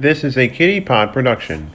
[0.00, 1.70] This is a Kitty Pod production.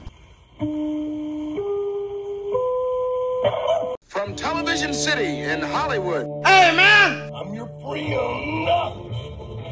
[4.08, 6.26] From Television City in Hollywood.
[6.44, 7.32] Hey, man!
[7.36, 8.68] I'm your friend.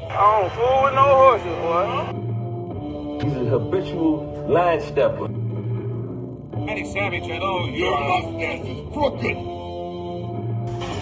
[0.07, 3.25] I don't fool with no horses, boy.
[3.25, 5.25] He's a habitual line stepper.
[6.69, 7.65] Eddie Savage, hello.
[7.65, 9.35] Your mustache is crooked.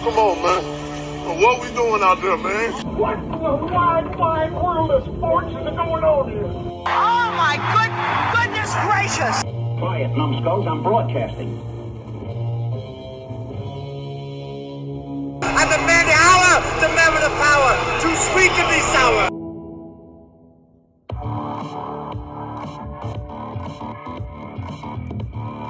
[0.04, 0.81] Come on, man.
[1.24, 2.72] What we doing out there, man?
[2.96, 6.44] What in the wide, wide world of sports is going on here?
[6.44, 7.92] Oh my good
[8.34, 9.42] goodness gracious!
[9.78, 11.60] Quiet, numbskulls, I'm broadcasting.
[15.44, 19.30] I'm the man the hour, the man with the power, too sweet to be sour.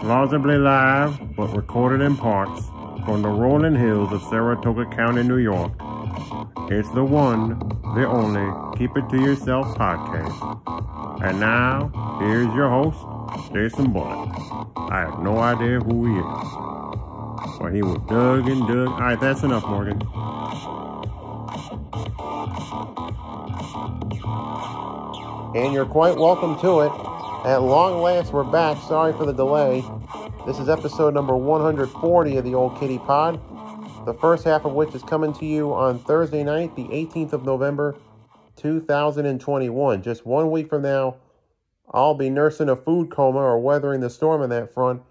[0.00, 2.71] Plausibly live, but recorded in parts,
[3.04, 5.72] from the rolling hills of Saratoga County, New York.
[6.70, 7.58] It's the one,
[7.94, 11.22] the only Keep It To Yourself podcast.
[11.22, 14.30] And now, here's your host, Jason Bullock.
[14.76, 17.58] I have no idea who he is.
[17.58, 18.88] But he was dug and dug.
[18.88, 20.00] Alright, that's enough, Morgan.
[25.56, 26.92] And you're quite welcome to it.
[27.44, 28.80] At long last, we're back.
[28.88, 29.84] Sorry for the delay.
[30.44, 33.40] This is episode number 140 of the Old Kitty Pod.
[34.04, 37.44] The first half of which is coming to you on Thursday night, the 18th of
[37.44, 37.94] November,
[38.56, 40.02] 2021.
[40.02, 41.14] Just one week from now,
[41.92, 45.02] I'll be nursing a food coma or weathering the storm on that front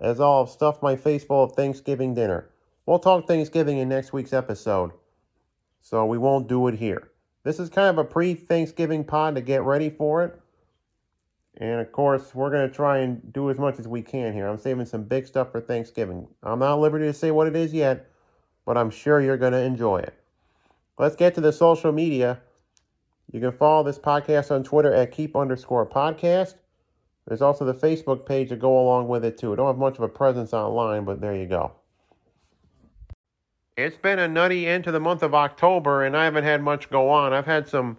[0.00, 2.50] as I'll have stuffed my face full of Thanksgiving dinner.
[2.84, 4.90] We'll talk Thanksgiving in next week's episode,
[5.80, 7.12] so we won't do it here.
[7.44, 10.41] This is kind of a pre Thanksgiving pod to get ready for it.
[11.58, 14.48] And of course, we're going to try and do as much as we can here.
[14.48, 16.26] I'm saving some big stuff for Thanksgiving.
[16.42, 18.10] I'm not at liberty to say what it is yet,
[18.64, 20.14] but I'm sure you're going to enjoy it.
[20.98, 22.40] Let's get to the social media.
[23.30, 26.54] You can follow this podcast on Twitter at keep underscore podcast.
[27.26, 29.52] There's also the Facebook page to go along with it too.
[29.52, 31.72] I don't have much of a presence online, but there you go.
[33.76, 36.90] It's been a nutty end to the month of October, and I haven't had much
[36.90, 37.32] go on.
[37.32, 37.96] I've had some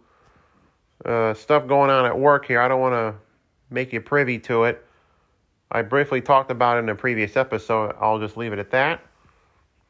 [1.03, 2.61] uh, stuff going on at work here.
[2.61, 3.15] I don't want to
[3.73, 4.85] make you privy to it.
[5.71, 7.95] I briefly talked about it in a previous episode.
[7.99, 9.01] I'll just leave it at that.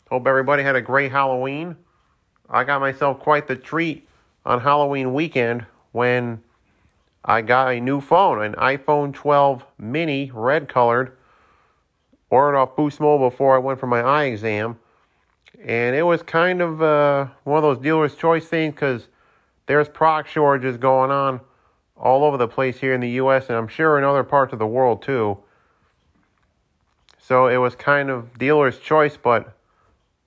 [0.09, 1.75] Hope everybody had a great Halloween.
[2.49, 4.07] I got myself quite the treat
[4.45, 6.41] on Halloween weekend when
[7.25, 11.17] I got a new phone, an iPhone 12 mini, red colored.
[12.29, 14.79] Ordered off Boost Mobile before I went for my eye exam.
[15.63, 19.07] And it was kind of uh, one of those dealer's choice things because
[19.67, 21.41] there's product shortages going on
[22.03, 23.47] all over the place here in the U.S.
[23.47, 25.37] and I'm sure in other parts of the world too.
[27.17, 29.55] So it was kind of dealer's choice, but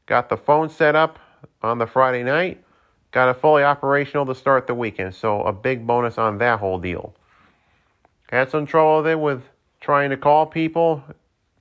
[0.06, 1.18] got the phone set up
[1.62, 2.64] on the Friday night,
[3.10, 5.14] got it fully operational to start the weekend.
[5.14, 7.14] So a big bonus on that whole deal.
[8.30, 9.42] Had some trouble it with
[9.82, 11.04] trying to call people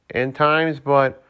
[0.10, 1.22] in times, but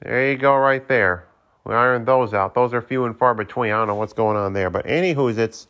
[0.00, 1.26] there you go right there.
[1.64, 2.54] We ironed those out.
[2.54, 3.72] Those are few and far between.
[3.72, 4.68] I don't know what's going on there.
[4.68, 5.68] But anywho's it's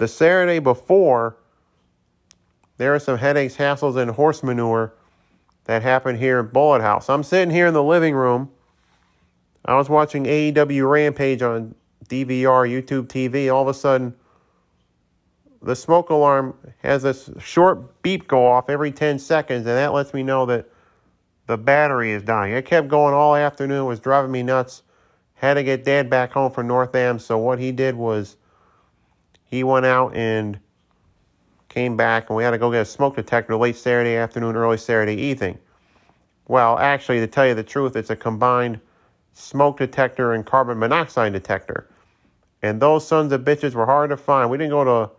[0.00, 1.36] the Saturday before,
[2.78, 4.94] there are some headaches, hassles, and horse manure
[5.64, 7.10] that happened here in Bullet House.
[7.10, 8.50] I'm sitting here in the living room.
[9.62, 11.74] I was watching AEW Rampage on
[12.06, 13.52] DVR, YouTube TV.
[13.54, 14.14] All of a sudden,
[15.60, 20.14] the smoke alarm has this short beep go off every 10 seconds, and that lets
[20.14, 20.66] me know that
[21.46, 22.54] the battery is dying.
[22.54, 24.82] It kept going all afternoon, it was driving me nuts.
[25.34, 28.36] Had to get dad back home from North Am, so what he did was
[29.50, 30.58] he went out and
[31.68, 34.76] came back, and we had to go get a smoke detector late Saturday afternoon, early
[34.76, 35.58] Saturday evening.
[36.46, 38.80] Well, actually, to tell you the truth, it's a combined
[39.32, 41.88] smoke detector and carbon monoxide detector.
[42.62, 44.50] And those sons of bitches were hard to find.
[44.50, 45.10] We didn't go to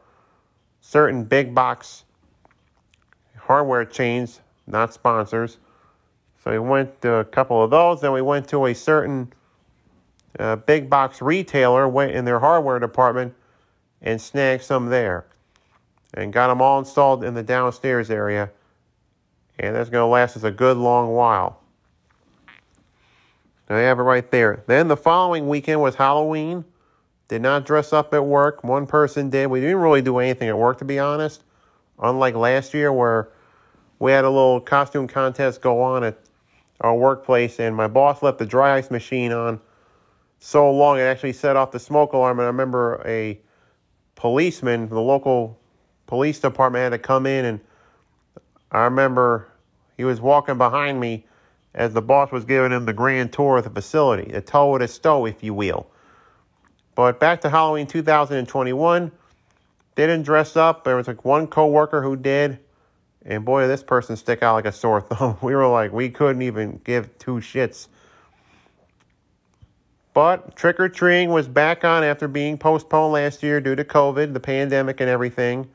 [0.82, 2.04] certain big box
[3.38, 5.58] hardware chains, not sponsors.
[6.44, 8.02] So we went to a couple of those.
[8.02, 9.34] Then we went to a certain
[10.40, 13.34] uh, big box retailer, went in their hardware department
[14.02, 15.26] and snagged some there.
[16.14, 18.52] And got them all installed in the downstairs area.
[19.58, 21.62] And that's going to last us a good long while.
[23.70, 24.64] You have it right there.
[24.68, 26.66] Then the following weekend was Halloween.
[27.30, 28.66] Did not dress up at work.
[28.66, 29.48] One person did.
[29.48, 31.44] We didn't really do anything at work, to be honest.
[31.98, 33.30] Unlike last year, where
[34.00, 36.20] we had a little costume contest go on at
[36.82, 39.62] our workplace, and my boss left the dry ice machine on
[40.40, 42.40] so long it actually set off the smoke alarm.
[42.40, 43.40] And I remember a
[44.22, 45.60] policeman, the local
[46.06, 47.60] police department had to come in, and
[48.72, 49.48] I remember
[49.98, 51.26] he was walking behind me
[51.74, 54.84] as the boss was giving him the grand tour of the facility, the toe with
[54.84, 55.88] the stow, if you will.
[56.94, 59.12] But back to Halloween 2021,
[59.96, 60.84] they didn't dress up.
[60.84, 62.60] There was like one coworker who did,
[63.26, 65.40] and boy, did this person stick out like a sore thumb.
[65.42, 67.88] We were like, we couldn't even give two shits.
[70.14, 74.34] But trick or treating was back on after being postponed last year due to COVID,
[74.34, 75.70] the pandemic, and everything.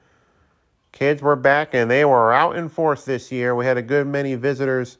[0.93, 3.55] Kids were back and they were out in force this year.
[3.55, 4.99] We had a good many visitors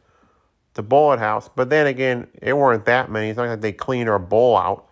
[0.75, 3.31] to Bullet House, but then again, it weren't that many.
[3.31, 4.87] It's not like they cleaned our bowl out.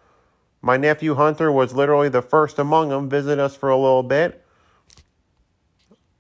[0.62, 4.43] My nephew Hunter was literally the first among them, visit us for a little bit,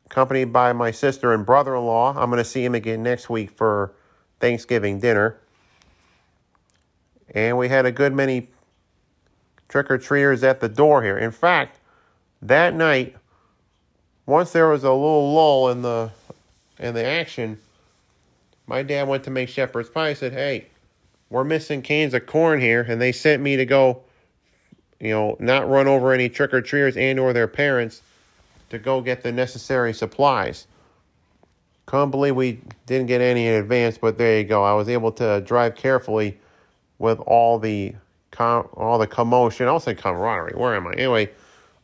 [0.04, 2.10] accompanied by my sister and brother in law.
[2.10, 3.94] I'm going to see him again next week for
[4.40, 5.40] Thanksgiving dinner.
[7.34, 8.48] And we had a good many
[9.68, 11.18] trick or treaters at the door here.
[11.18, 11.80] In fact,
[12.42, 13.16] that night,
[14.26, 16.10] once there was a little lull in the
[16.78, 17.58] in the action,
[18.66, 20.10] my dad went to make shepherd's pie.
[20.10, 20.66] He said, "Hey,
[21.28, 24.02] we're missing cans of corn here," and they sent me to go,
[25.00, 28.02] you know, not run over any trick or treaters and or their parents
[28.70, 30.66] to go get the necessary supplies.
[31.86, 34.64] Couldn't believe we didn't get any in advance, but there you go.
[34.64, 36.38] I was able to drive carefully
[37.04, 37.94] with all the
[38.32, 39.68] com- all the commotion.
[39.68, 40.54] I'll say camaraderie.
[40.56, 40.94] Where am I?
[40.94, 41.30] Anyway,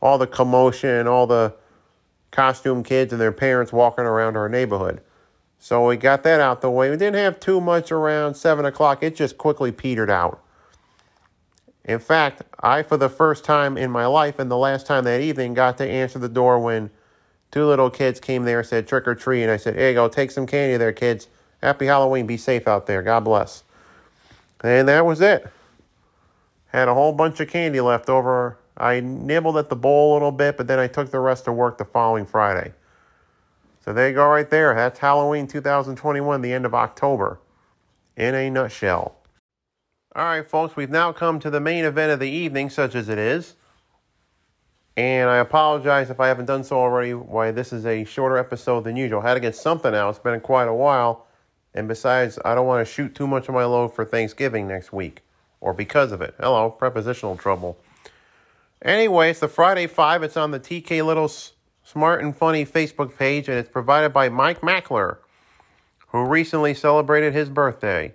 [0.01, 1.53] all the commotion, all the
[2.31, 4.99] costume kids and their parents walking around our neighborhood.
[5.59, 6.89] So we got that out the way.
[6.89, 9.03] We didn't have too much around 7 o'clock.
[9.03, 10.43] It just quickly petered out.
[11.85, 15.21] In fact, I, for the first time in my life and the last time that
[15.21, 16.89] evening, got to answer the door when
[17.51, 19.43] two little kids came there, said trick or treat.
[19.43, 21.27] And I said, you go, take some candy there, kids.
[21.61, 22.25] Happy Halloween.
[22.25, 23.03] Be safe out there.
[23.03, 23.63] God bless.
[24.63, 25.47] And that was it.
[26.67, 28.57] Had a whole bunch of candy left over.
[28.77, 31.51] I nibbled at the bowl a little bit, but then I took the rest to
[31.51, 32.73] work the following Friday.
[33.83, 34.73] So there you go, right there.
[34.75, 37.39] That's Halloween 2021, the end of October,
[38.15, 39.15] in a nutshell.
[40.15, 43.09] All right, folks, we've now come to the main event of the evening, such as
[43.09, 43.55] it is.
[44.97, 48.83] And I apologize if I haven't done so already, why this is a shorter episode
[48.83, 49.21] than usual.
[49.21, 50.09] I had to get something out.
[50.09, 51.27] It's been quite a while.
[51.73, 54.91] And besides, I don't want to shoot too much of my load for Thanksgiving next
[54.91, 55.21] week,
[55.61, 56.35] or because of it.
[56.39, 57.77] Hello, prepositional trouble.
[58.81, 60.23] Anyway, it's the Friday Five.
[60.23, 61.31] It's on the TK Little
[61.83, 65.17] Smart and Funny Facebook page, and it's provided by Mike Mackler,
[66.07, 68.13] who recently celebrated his birthday.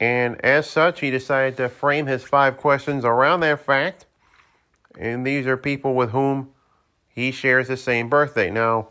[0.00, 4.06] And as such, he decided to frame his five questions around that fact.
[4.98, 6.50] And these are people with whom
[7.08, 8.50] he shares the same birthday.
[8.50, 8.88] Now,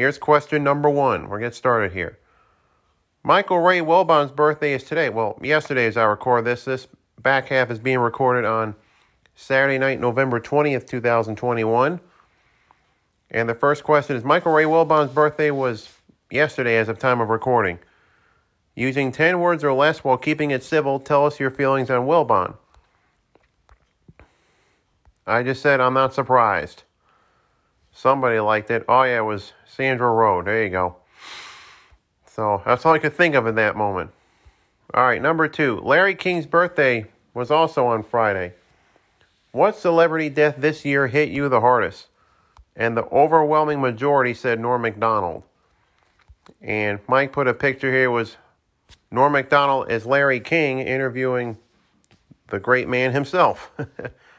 [0.00, 1.28] here's question number one.
[1.28, 2.18] We're getting started here.
[3.22, 5.10] Michael Ray Wilbon's birthday is today.
[5.10, 6.64] Well, yesterday as I record this.
[6.64, 6.88] This
[7.20, 8.74] back half is being recorded on
[9.34, 12.00] Saturday night, November 20th, 2021.
[13.30, 15.90] And the first question is Michael Ray Wilbon's birthday was
[16.30, 17.78] yesterday as of time of recording.
[18.74, 22.56] Using 10 words or less while keeping it civil, tell us your feelings on Wilbon.
[25.26, 26.84] I just said I'm not surprised.
[28.00, 28.82] Somebody liked it.
[28.88, 30.40] Oh, yeah, it was Sandra Rowe.
[30.42, 30.96] There you go.
[32.24, 34.10] So that's all I could think of in that moment.
[34.94, 35.80] All right, number two.
[35.80, 37.04] Larry King's birthday
[37.34, 38.54] was also on Friday.
[39.52, 42.06] What celebrity death this year hit you the hardest?
[42.74, 45.42] And the overwhelming majority said Norm Macdonald.
[46.62, 48.38] And Mike put a picture here was
[49.10, 51.58] Norm Macdonald as Larry King interviewing
[52.48, 53.70] the great man himself.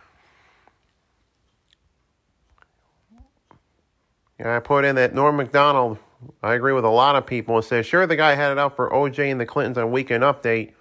[4.41, 5.97] and I put in that Norm Macdonald
[6.43, 7.59] I agree with a lot of people.
[7.59, 10.23] It says, sure, the guy had it out for OJ and the Clintons on Weekend
[10.23, 10.73] Update,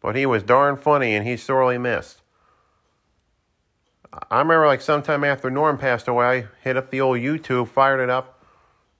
[0.00, 2.20] but he was darn funny and he's sorely missed.
[4.30, 8.00] I remember like sometime after Norm passed away, I hit up the old YouTube, fired
[8.00, 8.44] it up,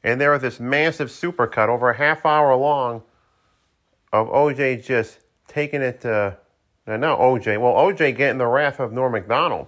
[0.02, 3.02] and there was this massive supercut over a half hour long
[4.12, 5.18] of OJ just
[5.49, 6.38] taking it to,
[6.87, 9.66] now not OJ, well, OJ getting the wrath of Norm Macdonald.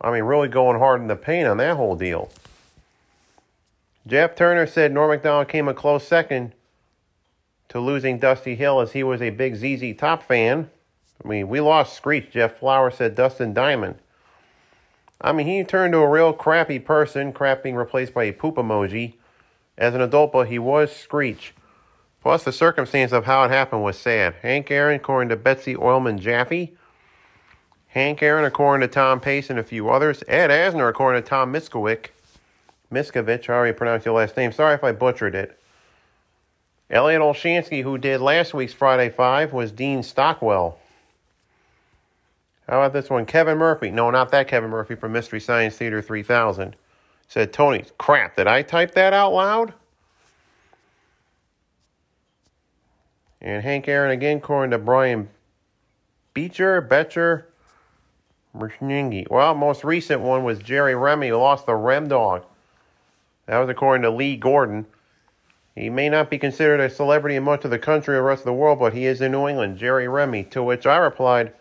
[0.00, 2.30] I mean, really going hard in the paint on that whole deal.
[4.10, 6.52] Jeff Turner said Norm Macdonald came a close second
[7.68, 10.68] to losing Dusty Hill as he was a big ZZ Top fan.
[11.24, 12.32] I mean, we lost Screech.
[12.32, 13.98] Jeff Flower said Dustin Diamond.
[15.20, 18.56] I mean, he turned to a real crappy person, crap being replaced by a poop
[18.56, 19.14] emoji.
[19.78, 21.54] As an adult, but he was Screech.
[22.20, 24.34] Plus, the circumstance of how it happened was sad.
[24.42, 26.74] Hank Aaron, according to Betsy Oilman Jaffe.
[27.86, 30.24] Hank Aaron, according to Tom Pace and a few others.
[30.26, 32.08] Ed Asner, according to Tom Miskowick.
[32.92, 34.52] Miskovich, however you pronounce your last name.
[34.52, 35.58] Sorry if I butchered it.
[36.90, 40.78] Elliot Olshansky, who did last week's Friday Five, was Dean Stockwell.
[42.68, 43.26] How about this one?
[43.26, 43.90] Kevin Murphy.
[43.90, 46.76] No, not that Kevin Murphy from Mystery Science Theater 3000.
[47.28, 49.72] Said, Tony, crap, did I type that out loud?
[53.40, 55.28] And Hank Aaron again, according to Brian
[56.34, 57.46] Beecher, Betcher,
[58.56, 59.30] Merschningi.
[59.30, 62.44] Well, most recent one was Jerry Remy, who lost the Rem Dog.
[63.50, 64.86] That was according to Lee Gordon.
[65.74, 68.42] He may not be considered a celebrity in much of the country or the rest
[68.42, 70.44] of the world, but he is in New England, Jerry Remy.
[70.52, 71.52] To which I replied,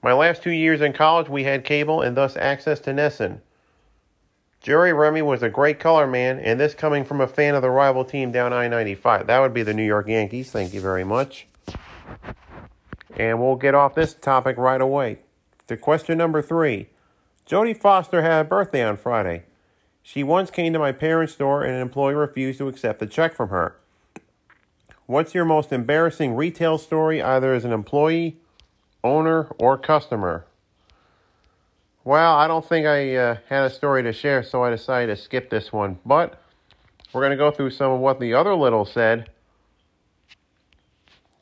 [0.00, 3.40] My last two years in college, we had cable and thus access to NESN.
[4.60, 7.70] Jerry Remy was a great color man, and this coming from a fan of the
[7.70, 9.26] rival team down I 95.
[9.26, 10.52] That would be the New York Yankees.
[10.52, 11.48] Thank you very much.
[13.16, 15.18] And we'll get off this topic right away.
[15.66, 16.90] To question number three
[17.44, 19.46] Jodie Foster had a birthday on Friday.
[20.02, 23.34] She once came to my parents' store and an employee refused to accept a check
[23.34, 23.76] from her.
[25.06, 28.36] What's your most embarrassing retail story, either as an employee,
[29.04, 30.46] owner, or customer?
[32.04, 35.22] Well, I don't think I uh, had a story to share, so I decided to
[35.22, 35.98] skip this one.
[36.04, 36.40] But
[37.12, 39.30] we're going to go through some of what the other little said.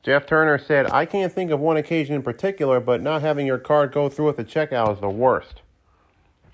[0.02, 3.58] Jeff Turner said, I can't think of one occasion in particular, but not having your
[3.58, 5.60] card go through at the checkout is the worst.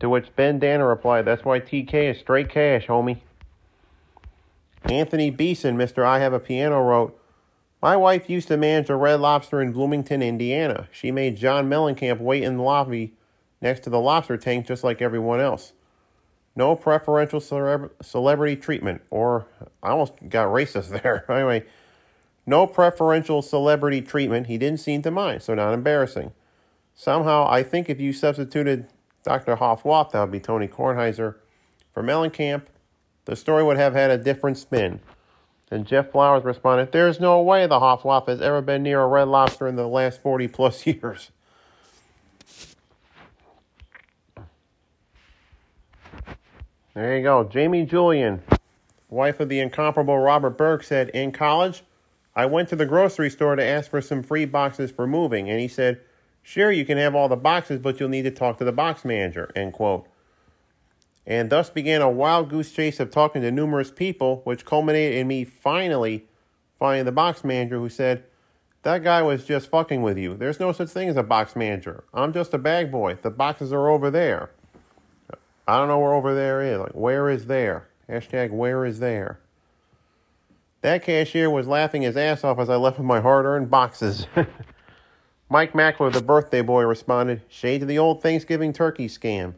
[0.01, 3.21] To which Ben Danner replied, That's why TK is straight cash, homie.
[4.85, 6.05] Anthony Beeson, Mr.
[6.05, 7.19] I Have a Piano, wrote,
[7.83, 10.89] My wife used to manage a Red Lobster in Bloomington, Indiana.
[10.93, 13.15] She made John Mellencamp wait in the lobby
[13.61, 15.73] next to the lobster tank just like everyone else.
[16.55, 19.47] No preferential celeb- celebrity treatment, or
[19.83, 21.31] I almost got racist there.
[21.31, 21.65] anyway,
[22.47, 24.47] no preferential celebrity treatment.
[24.47, 26.33] He didn't seem to mind, so not embarrassing.
[26.95, 28.89] Somehow, I think if you substituted
[29.27, 29.57] Dr.
[29.57, 31.35] Hoff-Watt, that would be Tony Kornheiser,
[31.93, 32.63] for Mellencamp,
[33.25, 35.01] the story would have had a different spin.
[35.69, 39.27] And Jeff Flowers responded, There's no way the Hoff-Watt has ever been near a red
[39.27, 41.33] lobster in the last 40 plus years.
[46.95, 47.43] There you go.
[47.43, 48.45] Jamie Julian,
[49.11, 51.83] wife of the incomparable Robert Burke, said, In college,
[52.37, 55.59] I went to the grocery store to ask for some free boxes for moving, and
[55.59, 56.01] he said,
[56.49, 59.05] Sure, you can have all the boxes, but you'll need to talk to the box
[59.05, 60.07] manager, end quote.
[61.27, 65.27] And thus began a wild goose chase of talking to numerous people, which culminated in
[65.27, 66.25] me finally
[66.79, 68.23] finding the box manager who said,
[68.85, 70.37] That guy was just fucking with you.
[70.37, 72.05] There's no such thing as a box manager.
[72.15, 73.19] I'm just a bag boy.
[73.21, 74.53] The boxes are over there.
[75.67, 76.79] I don't know where over there is.
[76.79, 77.89] Like, where is there?
[78.09, 79.41] Hashtag where is there?
[80.83, 84.29] That cashier was laughing his ass off as I left with my hard earned boxes.
[85.49, 89.55] Mike Mackler, the birthday boy, responded, Shade to the old Thanksgiving turkey scam.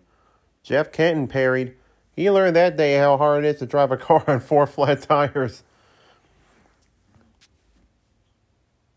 [0.63, 1.75] Jeff Kenton parried,
[2.15, 5.03] He learned that day how hard it is to drive a car on four flat
[5.03, 5.63] tires.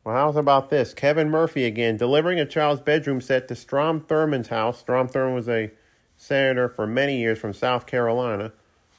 [0.03, 0.93] Well, how's about this?
[0.93, 4.79] Kevin Murphy again, delivering a child's bedroom set to Strom Thurmond's house.
[4.79, 5.71] Strom Thurmond was a
[6.17, 8.51] senator for many years from South Carolina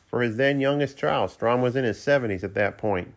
[0.06, 1.30] for his then youngest child.
[1.30, 3.14] Strom was in his 70s at that point.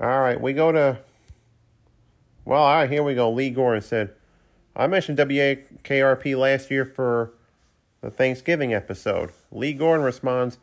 [0.00, 0.98] All right, we go to.
[2.46, 3.30] Well, all right, here we go.
[3.30, 4.14] Lee Gordon said,
[4.74, 7.32] I mentioned WKRP last year for
[8.00, 9.30] the Thanksgiving episode.
[9.52, 10.56] Lee Gordon responds,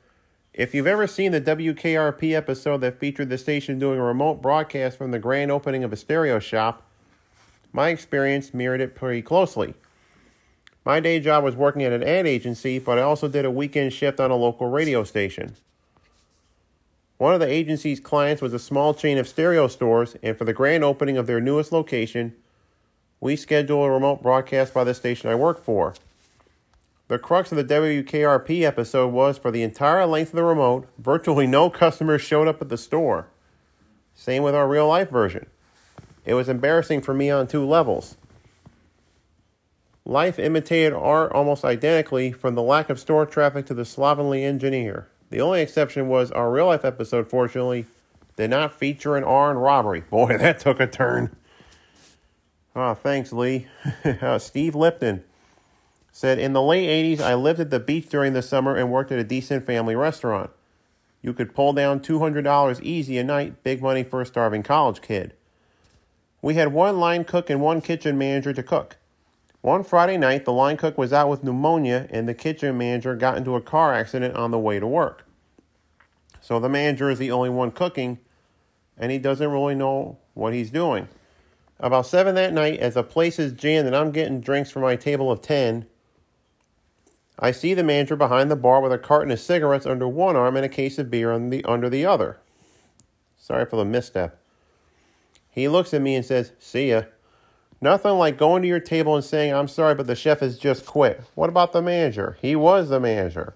[0.53, 4.98] If you've ever seen the WKRP episode that featured the station doing a remote broadcast
[4.98, 6.82] from the grand opening of a stereo shop,
[7.72, 9.75] my experience mirrored it pretty closely.
[10.84, 13.94] My day job was working at an ad agency, but I also did a weekend
[13.94, 15.56] shift on a local radio station.
[17.17, 20.53] One of the agency's clients was a small chain of stereo stores, and for the
[20.53, 22.36] grand opening of their newest location,
[23.19, 25.95] we scheduled a remote broadcast by the station I work for.
[27.07, 31.47] The crux of the WKRP episode was for the entire length of the remote, virtually
[31.47, 33.27] no customers showed up at the store.
[34.13, 35.47] Same with our real life version.
[36.25, 38.17] It was embarrassing for me on two levels.
[40.05, 45.07] Life imitated art almost identically from the lack of store traffic to the slovenly engineer.
[45.29, 47.86] The only exception was our real life episode, fortunately,
[48.36, 50.01] did not feature an armed robbery.
[50.01, 51.36] Boy, that took a turn.
[52.75, 53.67] Oh, thanks, Lee.
[54.22, 55.24] uh, Steve Lipton
[56.12, 59.12] said In the late 80s, I lived at the beach during the summer and worked
[59.12, 60.51] at a decent family restaurant.
[61.22, 65.34] You could pull down $200 easy a night, big money for a starving college kid.
[66.41, 68.98] We had one line cook and one kitchen manager to cook.
[69.62, 73.38] One Friday night, the line cook was out with pneumonia, and the kitchen manager got
[73.38, 75.26] into a car accident on the way to work.
[76.42, 78.20] So the manager is the only one cooking,
[78.98, 81.08] and he doesn't really know what he's doing.
[81.80, 84.96] About 7 that night, as the place is jammed and I'm getting drinks for my
[84.96, 85.86] table of 10,
[87.40, 90.56] I see the manager behind the bar with a carton of cigarettes under one arm
[90.56, 92.40] and a case of beer the, under the other.
[93.38, 94.40] Sorry for the misstep.
[95.52, 97.04] He looks at me and says, See ya.
[97.79, 100.86] Nothing like going to your table and saying, I'm sorry, but the chef has just
[100.86, 101.22] quit.
[101.36, 102.38] What about the manager?
[102.41, 103.53] He was the manager.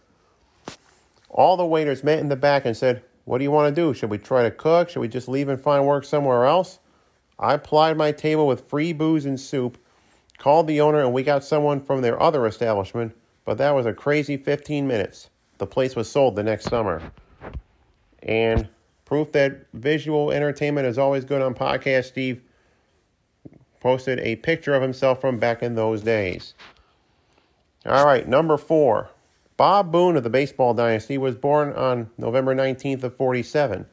[1.29, 3.93] All the waiters met in the back and said, What do you want to do?
[3.93, 4.89] Should we try to cook?
[4.89, 6.79] Should we just leave and find work somewhere else?
[7.39, 9.79] I plied my table with free booze and soup,
[10.37, 13.93] called the owner, and we got someone from their other establishment, but that was a
[13.93, 15.31] crazy 15 minutes.
[15.57, 17.01] The place was sold the next summer.
[18.21, 18.69] And
[19.05, 22.41] proof that visual entertainment is always good on podcast, Steve
[23.81, 26.53] posted a picture of himself from back in those days.
[27.85, 29.09] All right, number four.
[29.57, 33.85] Bob Boone of the Baseball Dynasty was born on November 19th of 47.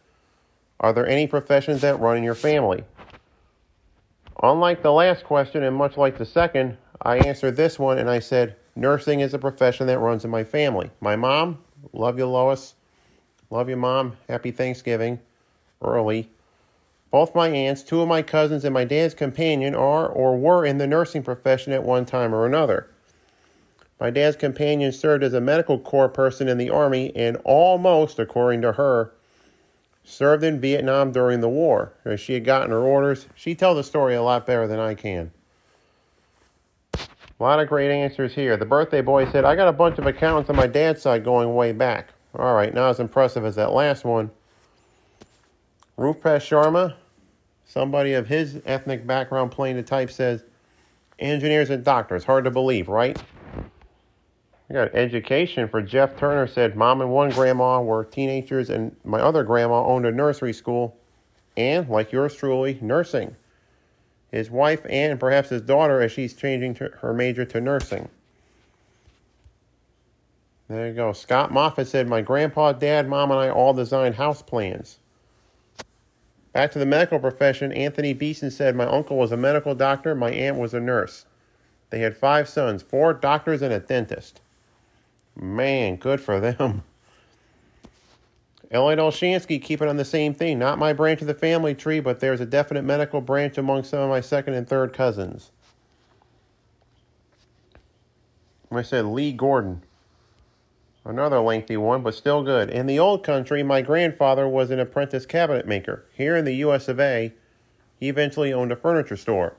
[0.81, 2.85] Are there any professions that run in your family?
[4.43, 8.21] Unlike the last question, and much like the second, I answered this one and I
[8.21, 10.91] said, nursing is a profession that runs in my family.
[11.01, 11.59] My mom,
[11.93, 12.75] love you, Lois.
[13.51, 14.17] Love you, mom.
[14.29, 15.19] Happy Thanksgiving.
[15.83, 16.31] Early.
[17.11, 20.79] Both my aunts, two of my cousins, and my dad's companion are or were in
[20.79, 22.91] the nursing profession at one time or another.
[23.99, 28.63] My dad's companion served as a medical corps person in the Army and almost, according
[28.63, 29.13] to her,
[30.05, 31.93] served in Vietnam during the war.
[32.17, 35.33] She had gotten her orders, she tells the story a lot better than I can.
[36.95, 38.57] A lot of great answers here.
[38.57, 41.55] The birthday boy said, I got a bunch of accounts on my dad's side going
[41.55, 42.09] way back.
[42.35, 44.31] All right, not as impressive as that last one.
[45.99, 46.95] Rupesh Sharma,
[47.65, 50.45] somebody of his ethnic background playing the type, says,
[51.19, 52.25] engineers and doctors.
[52.25, 53.21] Hard to believe, right?
[54.71, 59.19] I got education for Jeff Turner said mom and one grandma were teenagers and my
[59.19, 60.97] other grandma owned a nursery school
[61.57, 63.35] and, like yours truly, nursing.
[64.31, 68.09] His wife and perhaps his daughter as she's changing her major to nursing.
[70.69, 71.15] There you go.
[71.15, 74.99] Scott Moffat said, My grandpa, dad, mom, and I all designed house plans.
[76.59, 80.33] Back to the medical profession, Anthony Beeson said, My uncle was a medical doctor, my
[80.33, 81.25] aunt was a nurse.
[81.91, 84.41] They had five sons, four doctors, and a dentist.
[85.37, 86.83] Man, good for them.
[88.73, 90.59] Elliot Olshansky keeping on the same thing.
[90.59, 94.01] Not my branch of the family tree, but there's a definite medical branch among some
[94.01, 95.53] of my second and third cousins.
[98.73, 99.83] I said Lee Gordon.
[101.05, 102.71] Another lengthy one, but still good.
[102.71, 106.05] In the old country, my grandfather was an apprentice cabinet maker.
[106.13, 107.33] Here in the US of A,
[107.99, 109.55] he eventually owned a furniture store.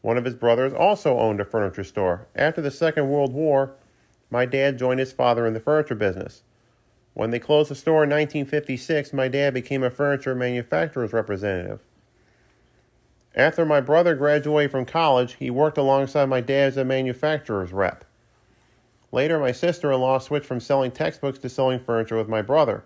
[0.00, 2.28] One of his brothers also owned a furniture store.
[2.36, 3.72] After the Second World War,
[4.30, 6.42] my dad joined his father in the furniture business.
[7.14, 11.80] When they closed the store in 1956, my dad became a furniture manufacturer's representative.
[13.34, 18.04] After my brother graduated from college, he worked alongside my dad as a manufacturer's rep.
[19.10, 22.84] Later, my sister in law switched from selling textbooks to selling furniture with my brother.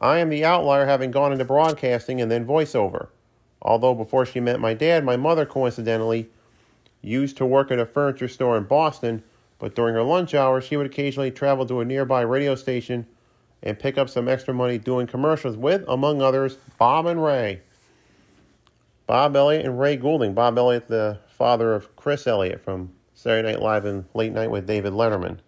[0.00, 3.08] I am the outlier, having gone into broadcasting and then voiceover.
[3.62, 6.30] Although before she met my dad, my mother coincidentally
[7.02, 9.22] used to work at a furniture store in Boston,
[9.58, 13.06] but during her lunch hour, she would occasionally travel to a nearby radio station
[13.62, 17.60] and pick up some extra money doing commercials with, among others, Bob and Ray.
[19.06, 20.32] Bob Elliott and Ray Goulding.
[20.32, 24.66] Bob Elliott, the father of Chris Elliott from Saturday Night Live and Late Night with
[24.66, 25.40] David Letterman.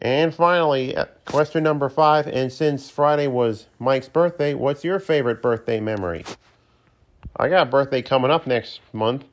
[0.00, 2.26] And finally, uh, question number five.
[2.26, 6.24] And since Friday was Mike's birthday, what's your favorite birthday memory?
[7.36, 9.26] I got a birthday coming up next month.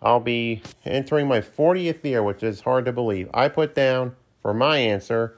[0.00, 3.28] I'll be entering my 40th year, which is hard to believe.
[3.34, 5.36] I put down for my answer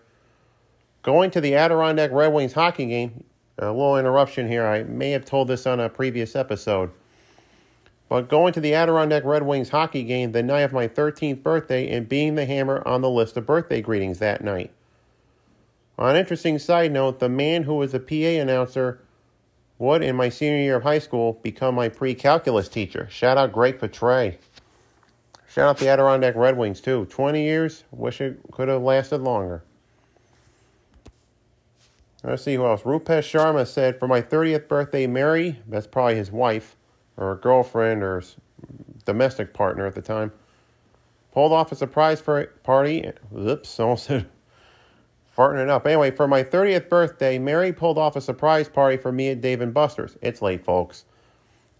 [1.03, 3.25] going to the Adirondack Red Wings hockey game.
[3.57, 4.67] A little interruption here.
[4.67, 6.91] I may have told this on a previous episode.
[8.13, 11.89] But going to the Adirondack Red Wings hockey game the night of my 13th birthday
[11.91, 14.71] and being the hammer on the list of birthday greetings that night.
[15.97, 19.01] On an interesting side note, the man who was the PA announcer
[19.79, 23.09] would, in my senior year of high school, become my pre calculus teacher.
[23.11, 24.37] Shout out Greg Petray.
[25.49, 27.07] Shout out the Adirondack Red Wings, too.
[27.07, 27.85] 20 years.
[27.91, 29.63] Wish it could have lasted longer.
[32.23, 32.83] Let's see who else.
[32.83, 36.77] Rupesh Sharma said, For my 30th birthday, Mary, that's probably his wife,
[37.23, 38.23] or girlfriend or
[39.05, 40.33] domestic partner at the time,
[41.33, 42.23] pulled off a surprise
[42.63, 43.11] party.
[43.37, 44.27] Oops, almost said
[45.37, 45.87] farting it up.
[45.87, 49.61] Anyway, for my 30th birthday, Mary pulled off a surprise party for me at Dave
[49.61, 50.17] and Buster's.
[50.21, 51.05] It's late, folks.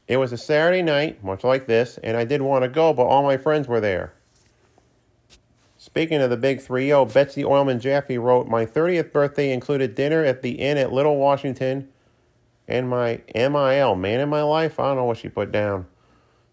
[0.09, 3.05] It was a Saturday night, much like this, and I didn't want to go, but
[3.05, 4.15] all my friends were there.
[5.79, 10.25] Speaking of the big 3 0, Betsy Oilman Jaffe wrote, My 30th birthday included dinner
[10.25, 11.89] at the Inn at Little Washington
[12.69, 15.87] and my MIL, man in my life, I don't know what she put down,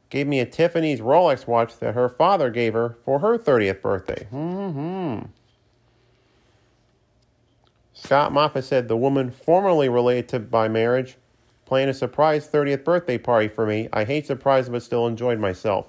[0.10, 4.26] gave me a Tiffany's Rolex watch that her father gave her for her 30th birthday.
[4.30, 5.20] hmm
[7.94, 11.18] Scott Moffat said the woman formerly related to by marriage
[11.66, 13.90] planned a surprise 30th birthday party for me.
[13.94, 15.88] I hate surprises but still enjoyed myself.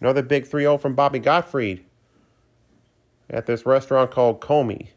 [0.00, 1.84] Another big 3 0 from Bobby Gottfried
[3.30, 4.88] at this restaurant called Comey.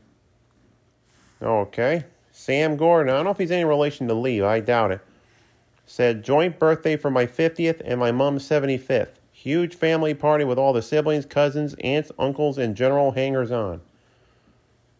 [1.42, 2.06] Okay.
[2.40, 3.14] Sam Gordon.
[3.14, 4.42] I don't know if he's any relation to Lee.
[4.42, 5.02] I doubt it.
[5.86, 9.10] said joint birthday for my 50th and my mom's 75th.
[9.34, 13.82] Huge family party with all the siblings, cousins, aunts, uncles, and general hangers on.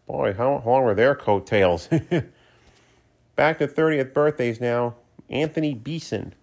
[0.06, 1.88] Boy, how long were their coattails?
[3.36, 4.96] Back to 30th birthdays now.
[5.30, 6.34] Anthony Beeson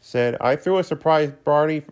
[0.00, 1.84] said, I threw a surprise party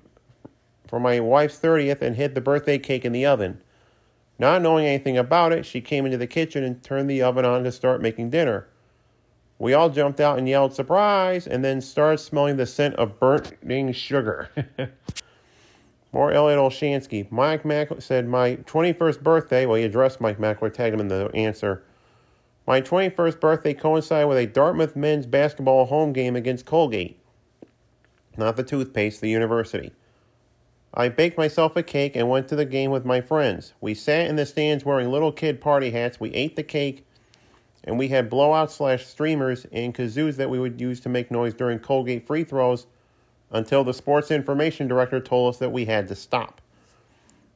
[0.89, 3.63] for my wife's 30th and hid the birthday cake in the oven.
[4.39, 7.65] Not knowing anything about it, she came into the kitchen and turned the oven on
[7.65, 8.69] to start making dinner.
[9.59, 13.93] We all jumped out and yelled, surprise, and then started smelling the scent of burning
[13.93, 14.51] sugar.
[16.13, 17.31] More Elliot Olshansky.
[17.31, 21.09] Mike Mack said, My 21st birthday, well, he addressed Mike Mack, Mackler, tagged him in
[21.09, 21.83] the answer.
[22.67, 27.19] My 21st birthday coincided with a Dartmouth men's basketball home game against Colgate.
[28.37, 29.93] Not the toothpaste, the university.
[30.95, 33.75] I baked myself a cake and went to the game with my friends.
[33.81, 36.19] We sat in the stands wearing little kid party hats.
[36.19, 37.07] We ate the cake,
[37.85, 41.55] and we had blowout slash streamers and kazoos that we would use to make noise
[41.55, 42.87] during Colgate free throws
[43.51, 46.61] until the sports information director told us that we had to stop.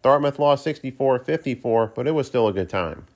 [0.03, 3.07] Dartmouth lost 64 54, but it was still a good time.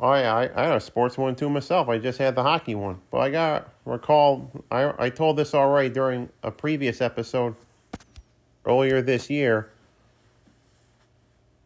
[0.00, 1.88] Yeah, I, I had a sports one too myself.
[1.88, 3.00] I just had the hockey one.
[3.10, 7.56] But I got recall, I, I told this already during a previous episode
[8.68, 9.70] earlier this year.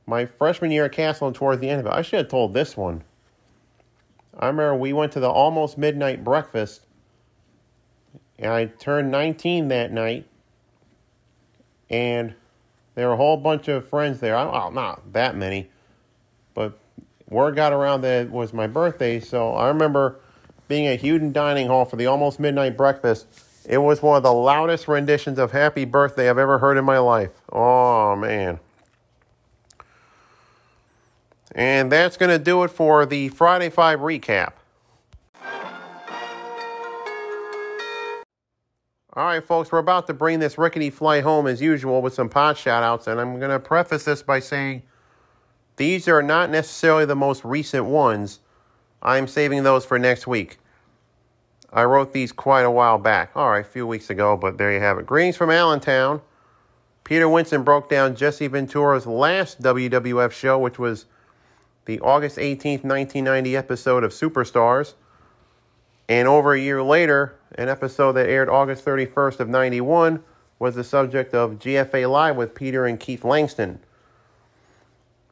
[0.07, 2.77] My freshman year at Castleton towards the end of it, I should have told this
[2.77, 3.03] one.
[4.39, 6.83] I remember we went to the almost midnight breakfast
[8.43, 10.27] and I turned 19 that night,
[11.89, 12.35] and
[12.97, 14.35] there were a whole bunch of friends there.
[14.37, 15.71] I, well, not that many,
[16.53, 16.77] but
[17.29, 19.21] word got around that it was my birthday.
[19.21, 20.19] So I remember
[20.67, 23.27] being at Huden Dining Hall for the almost midnight breakfast.
[23.65, 26.99] It was one of the loudest renditions of Happy Birthday I've ever heard in my
[26.99, 27.31] life.
[27.53, 28.59] Oh, man.
[31.55, 34.55] And that's going to do it for the Friday 5 recap.
[39.15, 42.31] All right, folks, we're about to bring this rickety fly home as usual with some
[42.31, 44.83] pod shout outs, and I'm going to preface this by saying
[45.77, 48.41] these are not necessarily the most recent ones.
[49.03, 50.59] I'm saving those for next week.
[51.73, 53.31] I wrote these quite a while back.
[53.35, 55.07] All right, a few weeks ago, but there you have it.
[55.07, 56.21] Greetings from Allentown.
[57.05, 61.07] Peter Winston broke down Jesse Ventura's last WWF show, which was
[61.87, 64.95] the August 18th, 1990 episode of Superstars.
[66.09, 70.23] And over a year later, an episode that aired August 31st of 91
[70.59, 73.81] was the subject of GFA Live with Peter and Keith Langston.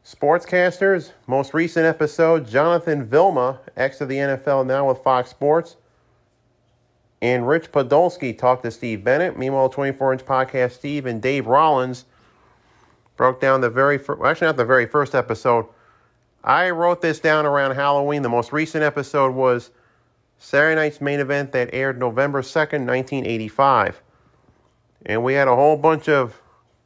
[0.05, 5.76] Sportscasters, most recent episode, Jonathan Vilma, ex of the NFL, now with Fox Sports.
[7.22, 9.38] And Rich Podolsky talked to Steve Bennett.
[9.38, 12.06] Meanwhile, 24 inch podcast, Steve and Dave Rollins
[13.16, 15.66] broke down the very first, well, actually, not the very first episode.
[16.42, 18.22] I wrote this down around Halloween.
[18.22, 19.70] The most recent episode was
[20.38, 24.00] Saturday night's main event that aired November 2nd, 1985.
[25.04, 26.40] And we had a whole bunch of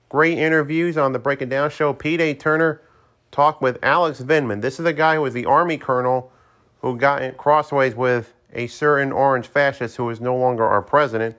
[0.09, 1.92] great interviews on the Breaking Down show.
[1.92, 2.35] Pete A.
[2.35, 2.83] Turner
[3.31, 4.61] talked with Alex Vindman.
[4.61, 6.33] This is the guy who was the Army colonel
[6.81, 11.37] who got in crossways with a certain orange fascist who is no longer our president,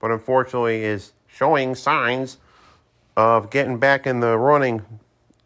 [0.00, 2.38] but unfortunately is showing signs
[3.16, 4.82] of getting back in the running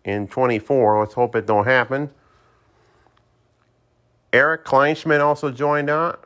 [0.04, 1.00] in 24.
[1.00, 2.10] Let's hope it don't happen.
[4.32, 6.16] Eric Kleinschmidt also joined on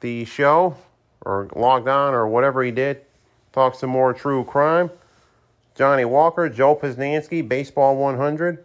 [0.00, 0.76] the show,
[1.24, 3.00] or logged on, or whatever he did.
[3.52, 4.90] Talk some more true crime.
[5.74, 8.64] Johnny Walker, Joe Posnanski, Baseball 100.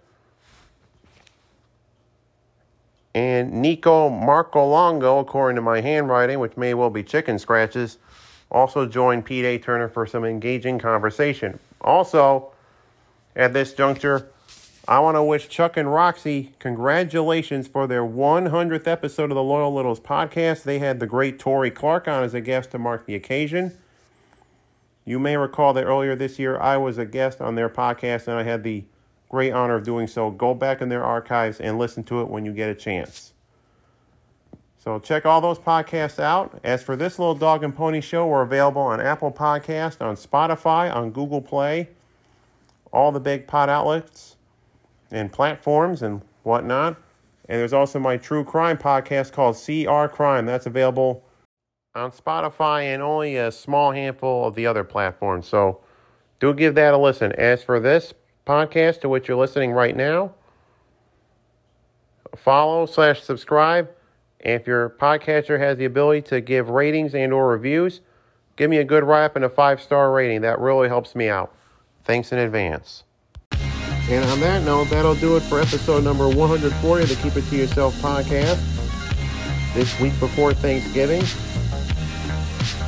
[3.15, 7.97] And Nico Marcolongo, according to my handwriting, which may well be chicken scratches,
[8.51, 9.57] also joined Pete A.
[9.57, 11.59] Turner for some engaging conversation.
[11.81, 12.51] Also,
[13.35, 14.29] at this juncture,
[14.87, 19.73] I want to wish Chuck and Roxy congratulations for their 100th episode of the Loyal
[19.73, 20.63] Littles podcast.
[20.63, 23.77] They had the great Tori Clark on as a guest to mark the occasion.
[25.05, 28.37] You may recall that earlier this year I was a guest on their podcast and
[28.37, 28.85] I had the
[29.29, 30.31] great honor of doing so.
[30.31, 33.33] Go back in their archives and listen to it when you get a chance.
[34.77, 36.59] So check all those podcasts out.
[36.63, 40.93] As for this little dog and pony show, we're available on Apple Podcast, on Spotify,
[40.93, 41.89] on Google Play,
[42.91, 44.37] all the big pod outlets
[45.11, 46.95] and platforms and whatnot.
[47.49, 50.45] And there's also my true crime podcast called CR Crime.
[50.45, 51.23] That's available
[51.95, 55.47] on Spotify and only a small handful of the other platforms.
[55.47, 55.81] So
[56.39, 57.31] do give that a listen.
[57.33, 58.13] As for this
[58.49, 60.33] podcast to which you're listening right now,
[62.35, 63.88] follow slash subscribe.
[64.39, 68.01] And if your podcaster has the ability to give ratings and or reviews,
[68.55, 70.41] give me a good up and a five star rating.
[70.41, 71.53] That really helps me out.
[72.05, 73.03] Thanks in advance.
[73.51, 77.47] And on that note, that'll do it for episode number 140 of the Keep It
[77.49, 78.59] To Yourself podcast.
[79.75, 81.21] This week before Thanksgiving.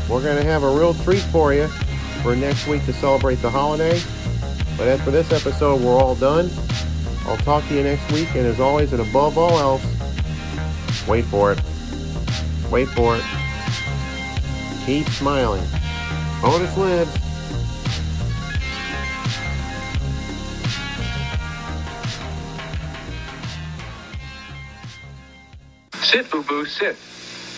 [0.10, 1.68] We're going to have a real treat for you
[2.24, 4.02] for next week to celebrate the holiday.
[4.82, 6.50] But as for this episode, we're all done.
[7.28, 9.86] I'll talk to you next week, and as always, and above all else,
[11.08, 11.62] wait for it.
[12.72, 13.24] Wait for it.
[14.88, 15.64] Keep smiling.
[16.44, 17.12] Otis lives.
[26.02, 26.98] Sit, Boo Boo, sit.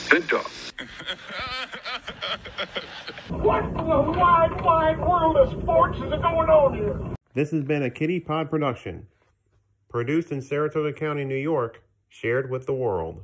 [0.09, 0.51] Good dog.
[3.41, 6.99] What in the wide, wide world of sports is going on here?
[7.33, 9.07] This has been a Kitty Pod production,
[9.89, 13.23] produced in Saratoga County, New York, shared with the world.